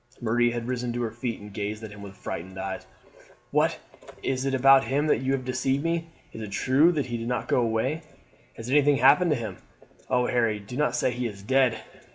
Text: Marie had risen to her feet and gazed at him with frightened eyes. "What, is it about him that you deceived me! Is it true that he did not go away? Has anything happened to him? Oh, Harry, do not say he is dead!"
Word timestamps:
Marie 0.19 0.49
had 0.49 0.67
risen 0.67 0.91
to 0.91 1.03
her 1.03 1.11
feet 1.11 1.39
and 1.39 1.53
gazed 1.53 1.83
at 1.83 1.91
him 1.91 2.01
with 2.01 2.15
frightened 2.17 2.57
eyes. 2.57 2.87
"What, 3.51 3.77
is 4.23 4.45
it 4.47 4.55
about 4.55 4.85
him 4.85 5.05
that 5.05 5.19
you 5.21 5.37
deceived 5.37 5.83
me! 5.83 6.07
Is 6.33 6.41
it 6.41 6.49
true 6.51 6.91
that 6.93 7.05
he 7.05 7.17
did 7.17 7.27
not 7.27 7.47
go 7.47 7.61
away? 7.61 8.01
Has 8.57 8.67
anything 8.71 8.97
happened 8.97 9.29
to 9.29 9.37
him? 9.37 9.57
Oh, 10.09 10.25
Harry, 10.25 10.57
do 10.59 10.75
not 10.75 10.95
say 10.95 11.11
he 11.11 11.27
is 11.27 11.43
dead!" 11.43 11.81